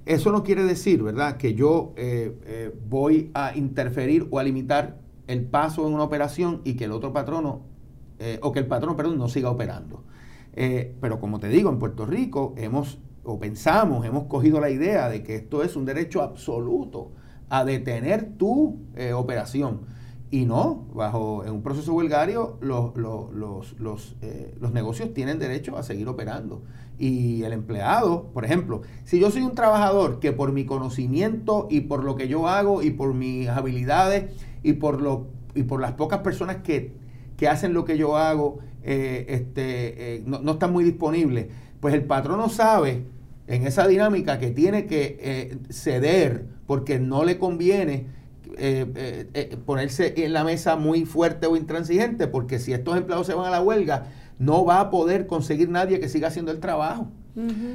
[0.06, 4.98] Eso no quiere decir, ¿verdad?, que yo eh, eh, voy a interferir o a limitar
[5.26, 7.62] el paso en una operación y que el otro patrono,
[8.18, 10.04] eh, o que el patrono, perdón, no siga operando.
[11.00, 15.22] pero como te digo, en Puerto Rico hemos, o pensamos, hemos cogido la idea de
[15.22, 17.10] que esto es un derecho absoluto
[17.48, 18.78] a detener tu
[19.14, 19.80] operación.
[20.34, 23.32] Y no, bajo en un proceso huelgario los, los,
[23.78, 24.16] los,
[24.60, 26.64] los negocios tienen derecho a seguir operando.
[26.98, 31.82] Y el empleado, por ejemplo, si yo soy un trabajador que por mi conocimiento y
[31.82, 34.32] por lo que yo hago y por mis habilidades
[34.64, 36.96] y por, lo, y por las pocas personas que,
[37.48, 41.46] hacen lo que yo hago eh, este, eh, no, están muy disponibles,
[41.78, 43.04] pues el patrono sabe
[43.46, 48.23] en esa dinámica que tiene que eh, ceder porque no le conviene
[49.64, 53.50] ponerse en la mesa muy fuerte o intransigente, porque si estos empleados se van a
[53.50, 54.06] la huelga,
[54.38, 57.08] no va a poder conseguir nadie que siga haciendo el trabajo.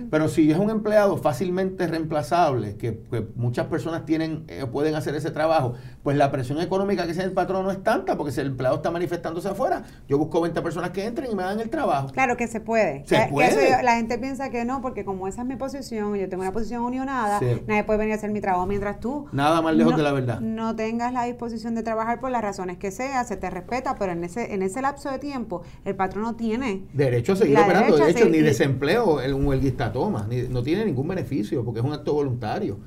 [0.09, 2.99] Pero si es un empleado fácilmente reemplazable, que,
[3.35, 7.33] muchas personas tienen eh, pueden hacer ese trabajo, pues la presión económica que sea el
[7.33, 10.91] patrón no es tanta, porque si el empleado está manifestándose afuera, yo busco 20 personas
[10.91, 12.09] que entren y me hagan el trabajo.
[12.09, 13.03] Claro que se puede.
[13.09, 16.83] la gente piensa que no, porque como esa es mi posición, yo tengo una posición
[16.83, 19.27] unionada, nadie puede venir a hacer mi trabajo mientras tú.
[19.31, 20.39] Nada más lejos de la verdad.
[20.39, 24.11] No tengas la disposición de trabajar por las razones que sea, se te respeta, pero
[24.11, 26.83] en ese, en ese lapso de tiempo, el patrón no tiene.
[26.93, 31.63] Derecho a seguir operando, de hecho, ni desempleo, el, huelguista toma, no tiene ningún beneficio
[31.63, 32.77] porque es un acto voluntario.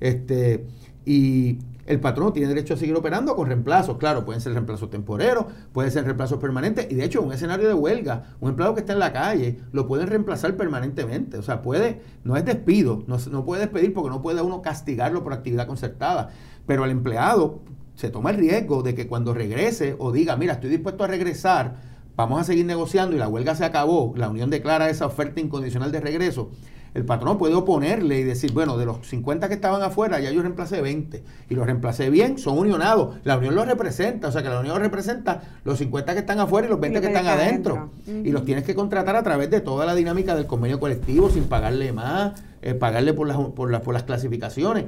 [0.00, 0.66] Este,
[1.04, 3.98] y el patrón tiene derecho a seguir operando con reemplazos.
[3.98, 6.86] Claro, pueden ser reemplazos temporeros, pueden ser reemplazos permanentes.
[6.90, 9.86] Y de hecho, un escenario de huelga, un empleado que está en la calle lo
[9.86, 11.38] pueden reemplazar permanentemente.
[11.38, 15.24] O sea, puede, no es despido, no, no puede despedir porque no puede uno castigarlo
[15.24, 16.30] por actividad concertada.
[16.66, 17.60] Pero el empleado
[17.94, 21.91] se toma el riesgo de que cuando regrese o diga, mira, estoy dispuesto a regresar
[22.16, 25.92] vamos a seguir negociando y la huelga se acabó, la Unión declara esa oferta incondicional
[25.92, 26.50] de regreso,
[26.94, 30.42] el patrón puede oponerle y decir, bueno, de los 50 que estaban afuera, ya yo
[30.42, 34.50] reemplacé 20 y los reemplacé bien, son unionados, la Unión los representa, o sea que
[34.50, 37.90] la Unión representa los 50 que están afuera y los 20 que están adentro.
[38.06, 41.44] Y los tienes que contratar a través de toda la dinámica del convenio colectivo sin
[41.44, 44.84] pagarle más, eh, pagarle por las, por, las, por las clasificaciones.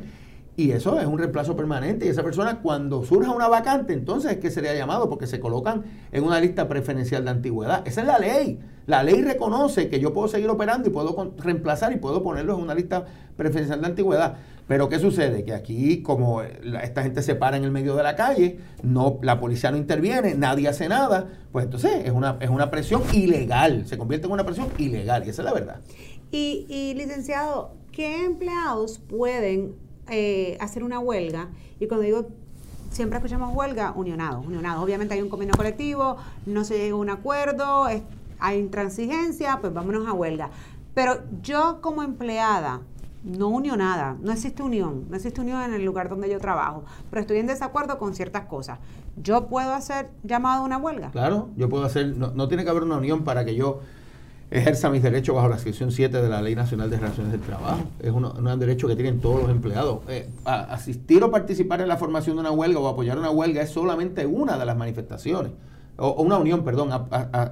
[0.57, 2.07] Y eso es un reemplazo permanente.
[2.07, 5.83] Y esa persona, cuando surja una vacante, entonces es que sería llamado porque se colocan
[6.13, 7.87] en una lista preferencial de antigüedad.
[7.87, 8.61] Esa es la ley.
[8.87, 12.65] La ley reconoce que yo puedo seguir operando y puedo reemplazar y puedo ponerlos en
[12.65, 13.05] una lista
[13.37, 14.37] preferencial de antigüedad.
[14.69, 15.45] Pero ¿qué sucede?
[15.45, 19.41] Que aquí, como esta gente se para en el medio de la calle, no, la
[19.41, 23.87] policía no interviene, nadie hace nada, pues entonces es una, es una presión ilegal.
[23.87, 25.27] Se convierte en una presión ilegal.
[25.27, 25.81] Y esa es la verdad.
[26.31, 29.75] Y, y licenciado, ¿qué empleados pueden
[30.09, 31.49] eh, hacer una huelga,
[31.81, 32.29] y cuando digo
[32.95, 34.83] siempre escuchamos huelga, unionados, unionados.
[34.83, 37.87] Obviamente hay un convenio colectivo, no se llega a un acuerdo,
[38.39, 40.51] hay intransigencia, pues vámonos a huelga.
[40.95, 42.83] Pero yo como empleada,
[43.25, 47.23] no unionada, no existe unión, no existe unión en el lugar donde yo trabajo, pero
[47.23, 48.79] estoy en desacuerdo con ciertas cosas.
[49.21, 51.11] ¿Yo puedo hacer llamado a una huelga?
[51.11, 53.81] Claro, yo puedo hacer, no, no tiene que haber una unión para que yo
[54.51, 57.83] ejerza mis derechos bajo la sección 7 de la Ley Nacional de Relaciones del Trabajo.
[58.01, 60.01] Es un derecho que tienen todos los empleados.
[60.09, 63.71] Eh, asistir o participar en la formación de una huelga o apoyar una huelga es
[63.71, 65.53] solamente una de las manifestaciones.
[65.97, 66.91] O, una unión, perdón.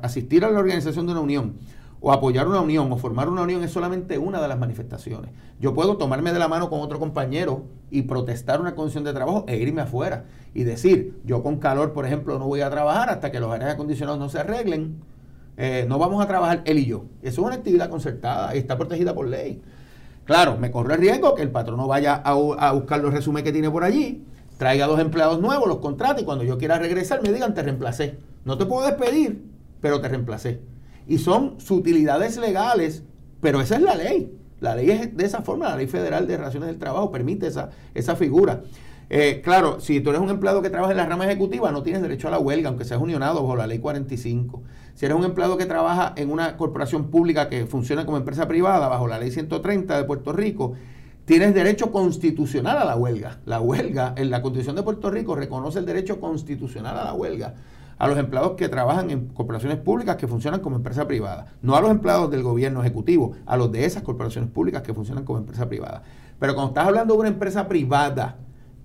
[0.02, 1.54] asistir a la organización de una unión
[2.02, 5.30] o apoyar una unión o formar una unión es solamente una de las manifestaciones.
[5.60, 9.44] Yo puedo tomarme de la mano con otro compañero y protestar una condición de trabajo
[9.46, 13.30] e irme afuera y decir, yo con calor, por ejemplo, no voy a trabajar hasta
[13.30, 14.96] que los aires acondicionados no se arreglen
[15.56, 17.04] eh, no vamos a trabajar él y yo.
[17.22, 19.60] Eso es una actividad concertada y está protegida por ley.
[20.24, 23.52] Claro, me corre el riesgo que el patrón no vaya a, buscar los resúmenes que
[23.52, 24.24] tiene por allí,
[24.56, 28.18] traiga dos empleados nuevos, los contrate y cuando yo quiera regresar me digan te reemplacé.
[28.44, 29.44] No te puedo despedir,
[29.80, 30.60] pero te reemplacé.
[31.08, 33.02] Y son sutilidades legales,
[33.40, 34.38] pero esa es la ley.
[34.60, 37.70] La ley es de esa forma, la ley federal de relaciones del trabajo permite esa,
[37.94, 38.62] esa figura.
[39.14, 42.00] Eh, claro, si tú eres un empleado que trabaja en la rama ejecutiva, no tienes
[42.00, 44.62] derecho a la huelga, aunque seas unionado bajo la ley 45.
[44.94, 48.88] Si eres un empleado que trabaja en una corporación pública que funciona como empresa privada
[48.88, 50.72] bajo la ley 130 de Puerto Rico,
[51.26, 53.40] tienes derecho constitucional a la huelga.
[53.44, 57.54] La huelga, en la Constitución de Puerto Rico reconoce el derecho constitucional a la huelga
[57.98, 61.82] a los empleados que trabajan en corporaciones públicas que funcionan como empresa privada, no a
[61.82, 65.68] los empleados del gobierno ejecutivo, a los de esas corporaciones públicas que funcionan como empresa
[65.68, 66.02] privada.
[66.40, 68.38] Pero cuando estás hablando de una empresa privada,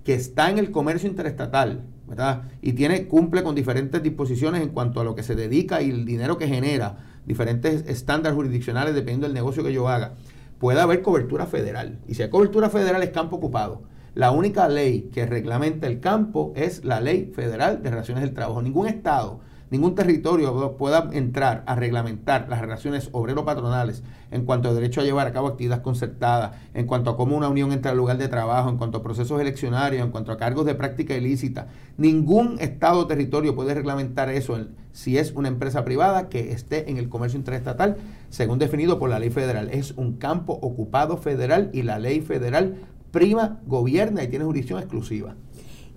[0.07, 2.43] que está en el comercio interestatal, ¿verdad?
[2.61, 6.05] Y tiene, cumple con diferentes disposiciones en cuanto a lo que se dedica y el
[6.05, 10.13] dinero que genera, diferentes estándares jurisdiccionales dependiendo del negocio que yo haga,
[10.59, 11.99] puede haber cobertura federal.
[12.07, 13.83] Y si hay cobertura federal es campo ocupado.
[14.13, 18.61] La única ley que reglamenta el campo es la Ley Federal de Relaciones del Trabajo.
[18.61, 25.01] Ningún estado ningún territorio pueda entrar a reglamentar las relaciones obrero-patronales en cuanto a derecho
[25.01, 28.17] a llevar a cabo actividades concertadas, en cuanto a cómo una unión entra al lugar
[28.17, 31.67] de trabajo, en cuanto a procesos eleccionarios, en cuanto a cargos de práctica ilícita.
[31.97, 34.57] Ningún estado o territorio puede reglamentar eso
[34.91, 37.97] si es una empresa privada que esté en el comercio interestatal,
[38.29, 39.69] según definido por la ley federal.
[39.71, 42.77] Es un campo ocupado federal y la ley federal
[43.11, 45.35] prima, gobierna y tiene jurisdicción exclusiva.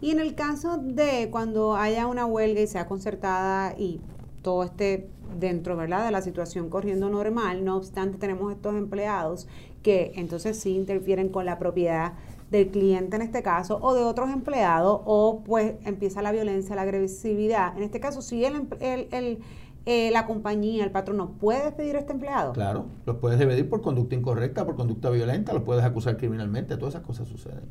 [0.00, 4.00] Y en el caso de cuando haya una huelga y sea concertada y
[4.42, 5.08] todo esté
[5.38, 6.04] dentro ¿verdad?
[6.04, 9.46] de la situación corriendo normal, no obstante tenemos estos empleados
[9.82, 12.14] que entonces sí interfieren con la propiedad
[12.50, 16.82] del cliente en este caso o de otros empleados o pues empieza la violencia, la
[16.82, 17.76] agresividad.
[17.76, 19.38] En este caso, si el, el,
[19.86, 22.52] eh, la compañía, el patrón, no puede despedir a este empleado.
[22.52, 26.94] Claro, los puedes despedir por conducta incorrecta, por conducta violenta, los puedes acusar criminalmente, todas
[26.94, 27.68] esas cosas suceden.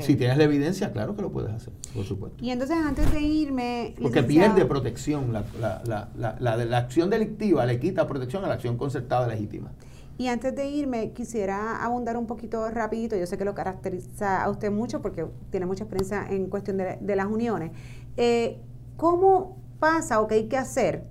[0.00, 2.44] Si tienes la evidencia, claro que lo puedes hacer, por supuesto.
[2.44, 3.94] Y entonces antes de irme...
[4.00, 8.76] Porque pierde protección, la, la, la, la, acción delictiva le quita protección a la acción
[8.76, 9.72] concertada legítima.
[10.18, 14.50] Y antes de irme, quisiera abundar un poquito rapidito, yo sé que lo caracteriza a
[14.50, 17.70] usted mucho porque tiene mucha experiencia en cuestión de, las uniones.
[18.16, 18.58] Eh,
[18.96, 21.04] ¿Cómo pasa o qué hay que hacer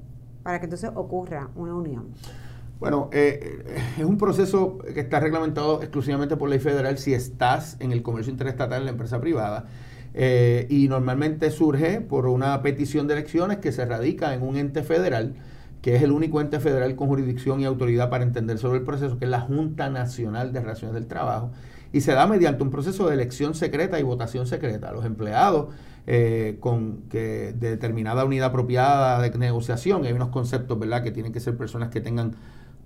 [0.44, 2.10] para que entonces ocurra una unión?
[2.80, 7.76] Bueno, eh, eh, es un proceso que está reglamentado exclusivamente por ley federal si estás
[7.80, 9.66] en el comercio interestatal en la empresa privada.
[10.14, 14.84] Eh, y normalmente surge por una petición de elecciones que se radica en un ente
[14.84, 15.36] federal,
[15.82, 19.18] que es el único ente federal con jurisdicción y autoridad para entender sobre el proceso,
[19.18, 21.52] que es la Junta Nacional de Relaciones del Trabajo,
[21.94, 24.92] y se da mediante un proceso de elección secreta y votación secreta.
[24.92, 25.74] Los empleados
[26.62, 31.42] con que de determinada unidad apropiada de negociación, hay unos conceptos, ¿verdad?, que tienen que
[31.42, 32.36] ser personas que tengan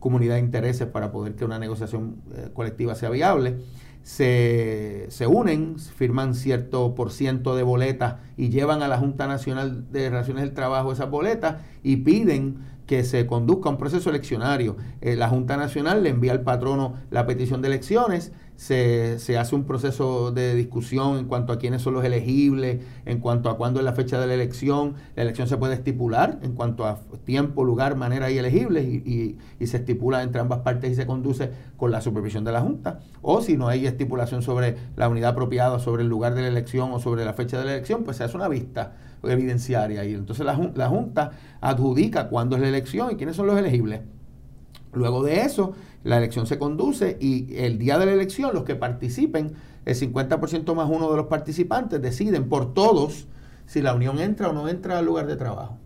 [0.02, 3.60] comunidad de intereses para poder que una negociación eh, colectiva sea viable.
[4.04, 9.92] Se, se, unen, firman cierto por ciento de boletas y llevan a la Junta Nacional
[9.92, 14.76] de Relaciones del Trabajo esas boletas y piden que se conduzca un proceso eleccionario.
[15.00, 19.56] Eh, la Junta Nacional le envía al patrono la petición de elecciones, se, se, hace
[19.56, 23.80] un proceso de discusión en cuanto a quiénes son los elegibles, en cuanto a cuándo
[23.80, 24.94] es la fecha de la elección.
[25.16, 29.78] La elección se puede estipular en cuanto a tiempo, lugar, manera y elegibles y, se
[29.78, 33.00] estipula entre ambas partes y se conduce con la supervisión de la Junta.
[33.24, 36.92] O si no hay estipulación sobre la unidad apropiada, sobre el lugar de la elección
[36.92, 38.94] o sobre la fecha de la elección, pues se hace una vista
[39.24, 43.58] evidenciaria y entonces la, la Junta adjudica cuándo es la elección y quiénes son los
[43.58, 44.02] elegibles.
[44.94, 48.76] Luego de eso, la elección se conduce y el día de la elección los que
[48.76, 49.54] participen,
[49.86, 53.28] el 50% más uno de los participantes deciden por todos
[53.66, 55.78] si la unión entra o no entra al lugar de trabajo.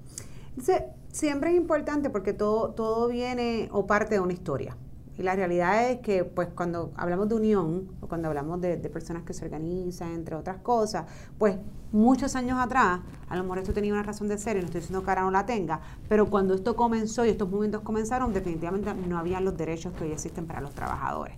[1.11, 4.75] siempre es importante porque todo, todo viene o parte de una historia.
[5.17, 9.23] Y la realidad es que, pues, cuando hablamos de unión, o cuando hablamos de, personas
[9.23, 11.05] que se organizan, entre otras cosas,
[11.37, 11.57] pues,
[11.91, 12.99] muchos años atrás,
[13.29, 15.21] a lo mejor esto tenía una razón de ser, y no estoy diciendo que ahora
[15.21, 19.55] no la tenga, pero cuando esto comenzó y estos movimientos comenzaron, definitivamente no habían los
[19.55, 21.37] derechos que hoy existen para los trabajadores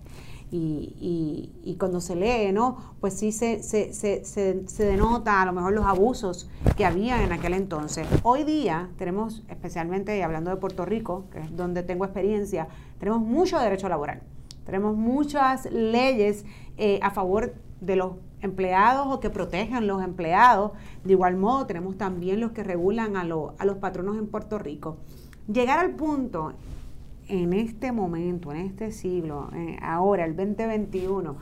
[0.50, 2.78] y, y, cuando se lee, ¿no?
[3.00, 7.32] Pues sí se, se, se, se, denota a lo mejor los abusos que había en
[7.32, 8.06] aquel entonces.
[8.22, 13.58] Hoy día tenemos, especialmente hablando de Puerto Rico, que es donde tengo experiencia, tenemos mucho
[13.58, 14.22] derecho laboral.
[14.64, 16.44] Tenemos muchas leyes
[16.76, 20.72] eh, a favor de los empleados o que protegen los empleados.
[21.04, 24.98] De igual modo, tenemos también los que regulan a, a los patronos en Puerto Rico.
[25.46, 26.52] Llegar al punto
[27.28, 31.36] en este momento, en este siglo, eh, ahora, el 2021,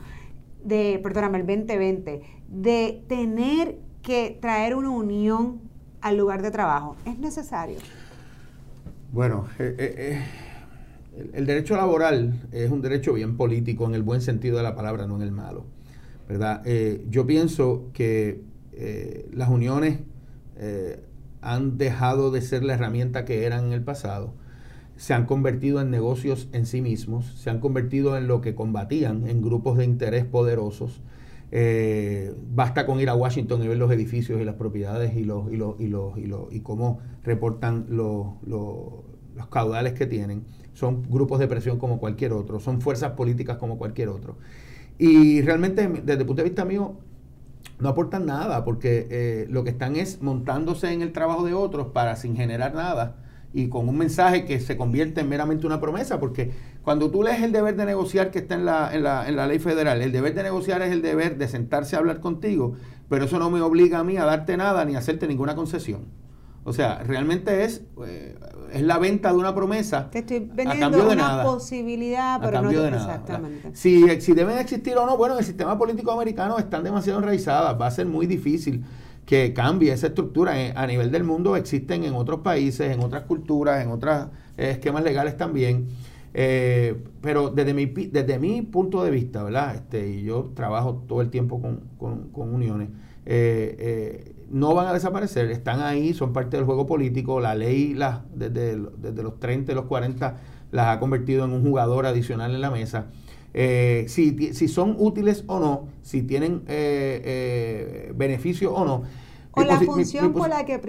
[0.63, 5.61] de, perdóname, el 2020, de tener que traer una unión
[6.01, 7.79] al lugar de trabajo, ¿es necesario?
[9.11, 10.25] Bueno, eh, eh,
[11.33, 15.07] el, derecho laboral es un derecho bien político en el buen sentido de la palabra,
[15.07, 15.65] no en el malo.
[16.27, 16.61] ¿verdad?
[17.09, 18.41] yo pienso que
[19.31, 19.99] las uniones
[21.41, 24.33] han dejado de ser la herramienta que eran en el pasado
[24.97, 29.27] se han convertido en negocios en sí mismos, se han convertido en lo que combatían,
[29.27, 31.01] en grupos de interés poderosos.
[31.51, 35.49] Eh, basta con ir a Washington y ver los edificios y las propiedades y los
[35.49, 36.17] y los y los
[36.51, 39.05] y, cómo reportan los, los
[39.45, 40.43] caudales que tienen.
[40.73, 44.37] Son grupos de presión como cualquier otro, son fuerzas políticas como cualquier otro.
[44.97, 46.95] Y realmente, desde el punto de vista mío,
[47.79, 51.87] no aportan nada, porque eh, lo que están es montándose en el trabajo de otros
[51.87, 53.17] para sin generar nada
[53.53, 56.51] y con un mensaje que se convierte en meramente una promesa, porque
[56.83, 59.47] cuando tú lees el deber de negociar que está en la, en la, en la
[59.47, 62.73] ley federal, el deber de negociar es el deber de sentarse a hablar contigo,
[63.09, 66.05] pero eso no me obliga a mí a darte nada ni a hacerte ninguna concesión.
[66.67, 68.35] O sea, realmente es, eh,
[68.73, 70.09] es la venta de una promesa.
[70.11, 73.69] Te estoy vendiendo una posibilidad, pero no de exactamente.
[73.73, 77.79] Si, si deben existir o no, bueno, en el sistema político americano están demasiado enraizadas.
[77.79, 78.83] Va a ser muy difícil
[79.25, 80.61] que cambie esa estructura.
[80.61, 84.71] Eh, a nivel del mundo existen en otros países, en otras culturas, en otros eh,
[84.71, 85.87] esquemas legales también.
[86.33, 89.73] pero desde mi, desde mi punto de vista, ¿verdad?
[89.73, 92.89] Este, y yo trabajo todo el tiempo con, con, con uniones.
[93.25, 98.21] Eh, no van a desaparecer, están ahí, son parte del juego político, la ley las,
[98.33, 100.37] desde, desde los 30 y los 40
[100.71, 103.07] las ha convertido en un jugador adicional en la mesa.
[103.53, 109.03] Eh, si, si, son útiles o no, si tienen eh, eh, beneficio o no.
[109.57, 110.79] O la función por, la que,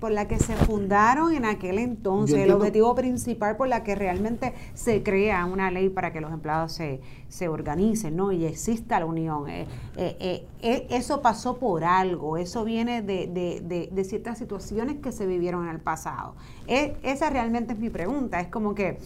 [0.00, 4.54] por la que se fundaron en aquel entonces, el objetivo principal por la que realmente
[4.74, 8.32] se crea una ley para que los empleados se, se organicen ¿no?
[8.32, 9.48] y exista la unión.
[9.48, 9.66] Eh,
[9.96, 15.26] eh, eh, eso pasó por algo, eso viene de, de, de, ciertas situaciones que se
[15.26, 16.34] vivieron en el pasado.
[16.66, 18.98] esa realmente es mi pregunta, es como que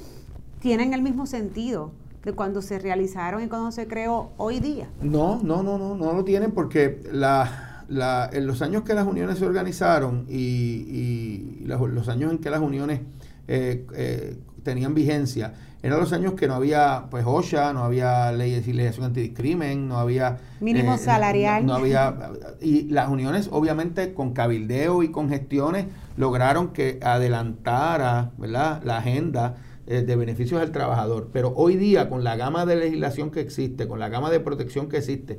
[0.61, 1.91] tienen el mismo sentido
[2.25, 4.89] de cuando se realizaron y cuando se creó hoy día.
[5.01, 9.39] No, no, no, no, no lo tienen porque la en los años que las uniones
[9.39, 13.01] se organizaron y, los, años en que las uniones
[13.47, 18.51] eh, eh, tenían vigencia, eran los años que no había pues OSHA, no había ley
[18.51, 20.39] de legislación antidiscrimen, no había...
[20.61, 21.65] Mínimo eh, salarial.
[21.65, 22.15] No, había...
[22.61, 25.87] Y las uniones obviamente con cabildeo y con gestiones
[26.17, 28.83] lograron que adelantara ¿verdad?
[28.85, 31.31] la agenda de beneficios del trabajador.
[31.33, 34.91] Pero hoy día con la gama de legislación que existe, con la gama de protección
[34.91, 35.39] que existe,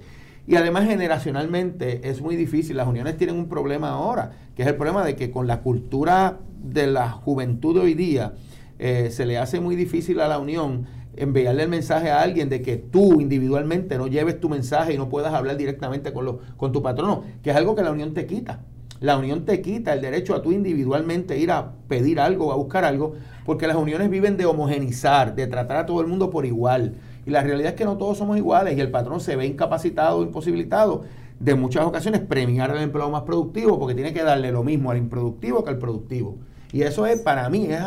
[0.50, 2.76] y además generacionalmente es muy difícil.
[2.76, 6.40] Las uniones tienen un problema ahora, que es el problema de que con la cultura
[6.64, 8.34] de la juventud de hoy día
[8.80, 12.64] eh, se le hace muy difícil a la unión enviarle el mensaje a alguien de
[12.64, 16.72] que tú individualmente no lleves tu mensaje y no puedas hablar directamente con, lo, con
[16.72, 18.62] tu patrono, que es algo que la unión te quita.
[19.02, 22.86] La unión te quita el derecho a tú individualmente ir a pedir algo, a buscar
[22.86, 23.14] algo,
[23.46, 26.96] porque las uniones viven de homogenizar, de tratar a todo el mundo por igual.
[27.26, 30.24] Y la realidad es que no todos somos iguales y el patrón se ve incapacitado
[30.24, 31.04] imposibilitado
[31.40, 34.98] de muchas ocasiones premiar al empleado más productivo porque tiene que darle lo mismo al
[34.98, 36.38] improductivo que al productivo.
[36.72, 37.82] Y eso es, para mí, es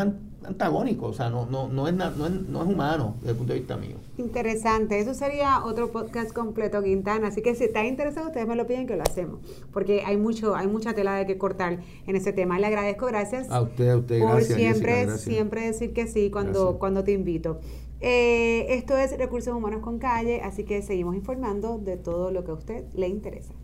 [0.44, 3.52] antagónico, o sea, no, no, no, es, no, es, no es humano desde el punto
[3.52, 3.96] de vista mío.
[4.18, 8.66] Interesante, eso sería otro podcast completo, Quintana, así que si está interesado, ustedes me lo
[8.66, 9.38] piden que lo hacemos,
[9.72, 12.58] porque hay mucho, hay mucha tela de que cortar en ese tema.
[12.58, 13.50] Le agradezco, gracias.
[13.50, 17.60] A usted, a usted, por siempre, siempre decir que sí cuando, cuando te invito.
[18.04, 22.50] Eh, esto es Recursos Humanos con Calle, así que seguimos informando de todo lo que
[22.50, 23.54] a usted le interesa.